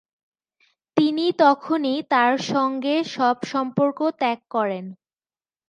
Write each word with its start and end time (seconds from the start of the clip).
তিনি 0.97 1.25
তখনই 1.41 1.97
তার 2.11 2.33
সঙ্গে 2.51 2.95
সব 3.15 3.35
সম্পর্ক 3.43 3.99
ত্যাগ 4.19 4.39
করেন। 4.49 4.85